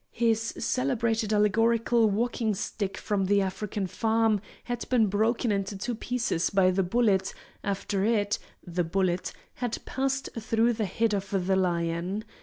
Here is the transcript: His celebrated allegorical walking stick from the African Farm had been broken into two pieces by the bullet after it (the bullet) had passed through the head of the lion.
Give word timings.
His 0.13 0.39
celebrated 0.57 1.31
allegorical 1.31 2.09
walking 2.09 2.55
stick 2.55 2.97
from 2.97 3.25
the 3.27 3.39
African 3.41 3.85
Farm 3.85 4.41
had 4.63 4.83
been 4.89 5.05
broken 5.05 5.51
into 5.51 5.77
two 5.77 5.93
pieces 5.93 6.49
by 6.49 6.71
the 6.71 6.81
bullet 6.81 7.35
after 7.63 8.03
it 8.03 8.39
(the 8.65 8.83
bullet) 8.83 9.31
had 9.53 9.77
passed 9.85 10.29
through 10.39 10.73
the 10.73 10.85
head 10.85 11.13
of 11.13 11.29
the 11.45 11.55
lion. 11.55 12.23